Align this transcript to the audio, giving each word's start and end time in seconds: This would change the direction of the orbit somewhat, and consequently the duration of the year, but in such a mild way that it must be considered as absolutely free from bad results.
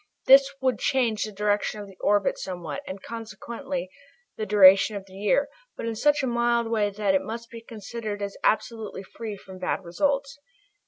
This 0.25 0.51
would 0.61 0.79
change 0.79 1.23
the 1.25 1.31
direction 1.31 1.79
of 1.79 1.85
the 1.85 1.95
orbit 1.99 2.39
somewhat, 2.39 2.81
and 2.87 3.03
consequently 3.03 3.87
the 4.35 4.47
duration 4.47 4.95
of 4.95 5.05
the 5.05 5.13
year, 5.13 5.47
but 5.77 5.85
in 5.85 5.93
such 5.95 6.23
a 6.23 6.27
mild 6.27 6.67
way 6.71 6.89
that 6.89 7.13
it 7.13 7.21
must 7.21 7.51
be 7.51 7.61
considered 7.61 8.19
as 8.19 8.35
absolutely 8.43 9.03
free 9.03 9.37
from 9.37 9.59
bad 9.59 9.83
results. 9.85 10.39